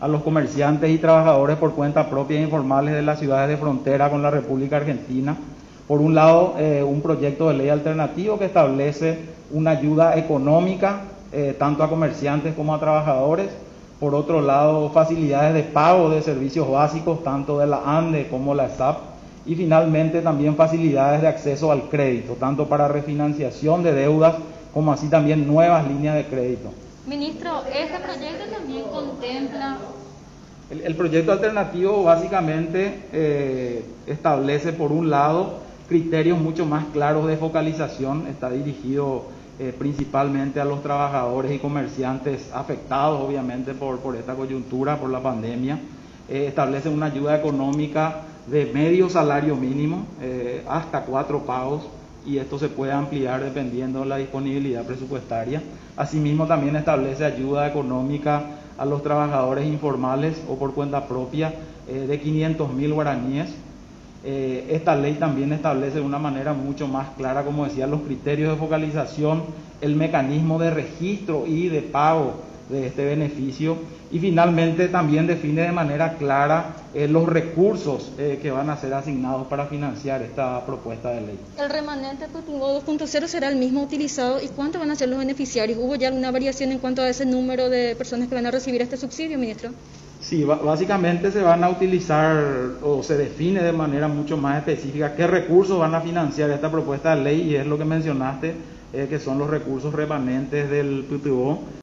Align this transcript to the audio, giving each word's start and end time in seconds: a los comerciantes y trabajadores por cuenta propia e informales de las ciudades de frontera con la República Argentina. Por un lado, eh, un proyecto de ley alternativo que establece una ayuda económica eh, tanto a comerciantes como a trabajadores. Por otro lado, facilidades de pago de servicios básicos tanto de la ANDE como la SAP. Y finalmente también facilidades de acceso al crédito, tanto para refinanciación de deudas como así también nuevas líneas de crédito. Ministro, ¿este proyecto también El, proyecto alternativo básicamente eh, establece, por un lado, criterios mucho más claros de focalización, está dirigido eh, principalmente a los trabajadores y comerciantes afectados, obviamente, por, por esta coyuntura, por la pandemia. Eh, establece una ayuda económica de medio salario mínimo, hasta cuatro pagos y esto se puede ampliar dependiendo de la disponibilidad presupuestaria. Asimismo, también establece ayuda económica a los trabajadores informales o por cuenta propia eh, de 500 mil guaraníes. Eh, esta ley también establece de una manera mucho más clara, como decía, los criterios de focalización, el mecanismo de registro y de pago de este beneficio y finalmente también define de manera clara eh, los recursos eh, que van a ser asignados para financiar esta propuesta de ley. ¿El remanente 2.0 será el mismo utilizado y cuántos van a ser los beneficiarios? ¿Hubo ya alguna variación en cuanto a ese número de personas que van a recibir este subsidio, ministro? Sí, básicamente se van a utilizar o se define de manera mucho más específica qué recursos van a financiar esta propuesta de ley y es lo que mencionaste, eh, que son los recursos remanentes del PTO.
a 0.00 0.08
los 0.08 0.22
comerciantes 0.22 0.90
y 0.90 0.98
trabajadores 0.98 1.56
por 1.56 1.72
cuenta 1.72 2.08
propia 2.08 2.38
e 2.38 2.42
informales 2.42 2.94
de 2.94 3.02
las 3.02 3.18
ciudades 3.18 3.48
de 3.48 3.56
frontera 3.56 4.10
con 4.10 4.22
la 4.22 4.30
República 4.30 4.76
Argentina. 4.76 5.36
Por 5.88 6.00
un 6.00 6.14
lado, 6.14 6.54
eh, 6.58 6.84
un 6.86 7.00
proyecto 7.00 7.48
de 7.48 7.54
ley 7.54 7.68
alternativo 7.68 8.38
que 8.38 8.44
establece 8.44 9.18
una 9.50 9.70
ayuda 9.70 10.16
económica 10.16 11.00
eh, 11.32 11.54
tanto 11.58 11.82
a 11.82 11.90
comerciantes 11.90 12.54
como 12.54 12.74
a 12.74 12.80
trabajadores. 12.80 13.48
Por 13.98 14.14
otro 14.14 14.40
lado, 14.40 14.90
facilidades 14.90 15.54
de 15.54 15.62
pago 15.62 16.10
de 16.10 16.22
servicios 16.22 16.70
básicos 16.70 17.24
tanto 17.24 17.58
de 17.58 17.66
la 17.66 17.82
ANDE 17.84 18.28
como 18.28 18.54
la 18.54 18.68
SAP. 18.68 18.98
Y 19.46 19.54
finalmente 19.54 20.20
también 20.20 20.56
facilidades 20.56 21.22
de 21.22 21.28
acceso 21.28 21.72
al 21.72 21.82
crédito, 21.88 22.34
tanto 22.34 22.66
para 22.66 22.86
refinanciación 22.86 23.82
de 23.82 23.94
deudas 23.94 24.34
como 24.74 24.92
así 24.92 25.08
también 25.08 25.46
nuevas 25.46 25.88
líneas 25.88 26.16
de 26.16 26.26
crédito. 26.26 26.70
Ministro, 27.06 27.62
¿este 27.72 27.98
proyecto 27.98 28.44
también 28.54 28.67
El, 30.70 30.94
proyecto 30.96 31.32
alternativo 31.32 32.02
básicamente 32.02 33.04
eh, 33.12 33.84
establece, 34.06 34.72
por 34.72 34.92
un 34.92 35.10
lado, 35.10 35.60
criterios 35.88 36.38
mucho 36.38 36.66
más 36.66 36.84
claros 36.92 37.26
de 37.26 37.36
focalización, 37.36 38.26
está 38.26 38.50
dirigido 38.50 39.24
eh, 39.58 39.74
principalmente 39.78 40.60
a 40.60 40.64
los 40.64 40.82
trabajadores 40.82 41.52
y 41.52 41.58
comerciantes 41.58 42.50
afectados, 42.52 43.20
obviamente, 43.20 43.74
por, 43.74 43.98
por 44.00 44.16
esta 44.16 44.34
coyuntura, 44.34 44.98
por 44.98 45.10
la 45.10 45.22
pandemia. 45.22 45.78
Eh, 46.28 46.46
establece 46.48 46.88
una 46.88 47.06
ayuda 47.06 47.36
económica 47.36 48.22
de 48.46 48.66
medio 48.66 49.10
salario 49.10 49.56
mínimo, 49.56 50.06
hasta 50.66 51.02
cuatro 51.02 51.40
pagos 51.40 51.86
y 52.24 52.38
esto 52.38 52.58
se 52.58 52.68
puede 52.68 52.92
ampliar 52.92 53.44
dependiendo 53.44 54.00
de 54.00 54.06
la 54.06 54.16
disponibilidad 54.16 54.84
presupuestaria. 54.84 55.62
Asimismo, 55.96 56.46
también 56.46 56.76
establece 56.76 57.26
ayuda 57.26 57.68
económica 57.68 58.42
a 58.78 58.84
los 58.84 59.02
trabajadores 59.02 59.66
informales 59.66 60.40
o 60.48 60.56
por 60.56 60.72
cuenta 60.72 61.06
propia 61.06 61.52
eh, 61.88 62.06
de 62.08 62.20
500 62.20 62.72
mil 62.72 62.94
guaraníes. 62.94 63.50
Eh, 64.24 64.68
esta 64.70 64.96
ley 64.96 65.14
también 65.14 65.52
establece 65.52 65.98
de 65.98 66.04
una 66.04 66.18
manera 66.18 66.52
mucho 66.52 66.88
más 66.88 67.08
clara, 67.16 67.44
como 67.44 67.64
decía, 67.64 67.86
los 67.86 68.00
criterios 68.02 68.52
de 68.52 68.56
focalización, 68.56 69.42
el 69.80 69.96
mecanismo 69.96 70.58
de 70.58 70.70
registro 70.70 71.46
y 71.46 71.68
de 71.68 71.82
pago 71.82 72.34
de 72.68 72.86
este 72.86 73.04
beneficio 73.04 73.76
y 74.10 74.18
finalmente 74.18 74.88
también 74.88 75.26
define 75.26 75.62
de 75.62 75.72
manera 75.72 76.14
clara 76.14 76.76
eh, 76.94 77.08
los 77.08 77.26
recursos 77.26 78.12
eh, 78.18 78.38
que 78.40 78.50
van 78.50 78.70
a 78.70 78.76
ser 78.76 78.94
asignados 78.94 79.46
para 79.46 79.66
financiar 79.66 80.22
esta 80.22 80.64
propuesta 80.64 81.10
de 81.10 81.20
ley. 81.20 81.38
¿El 81.58 81.70
remanente 81.70 82.26
2.0 82.26 83.26
será 83.26 83.48
el 83.48 83.56
mismo 83.56 83.82
utilizado 83.82 84.40
y 84.42 84.48
cuántos 84.48 84.80
van 84.80 84.90
a 84.90 84.96
ser 84.96 85.08
los 85.08 85.18
beneficiarios? 85.18 85.78
¿Hubo 85.78 85.94
ya 85.96 86.08
alguna 86.08 86.30
variación 86.30 86.72
en 86.72 86.78
cuanto 86.78 87.02
a 87.02 87.08
ese 87.08 87.26
número 87.26 87.68
de 87.68 87.96
personas 87.96 88.28
que 88.28 88.34
van 88.34 88.46
a 88.46 88.50
recibir 88.50 88.82
este 88.82 88.96
subsidio, 88.96 89.38
ministro? 89.38 89.70
Sí, 90.20 90.44
básicamente 90.44 91.30
se 91.30 91.42
van 91.42 91.62
a 91.62 91.70
utilizar 91.70 92.42
o 92.82 93.02
se 93.02 93.16
define 93.16 93.62
de 93.62 93.72
manera 93.72 94.08
mucho 94.08 94.36
más 94.36 94.58
específica 94.58 95.14
qué 95.14 95.26
recursos 95.26 95.78
van 95.78 95.94
a 95.94 96.00
financiar 96.00 96.50
esta 96.50 96.70
propuesta 96.70 97.14
de 97.14 97.22
ley 97.22 97.40
y 97.42 97.54
es 97.54 97.66
lo 97.66 97.78
que 97.78 97.84
mencionaste, 97.84 98.54
eh, 98.92 99.06
que 99.08 99.20
son 99.20 99.38
los 99.38 99.48
recursos 99.48 99.94
remanentes 99.94 100.68
del 100.70 101.04
PTO. 101.08 101.60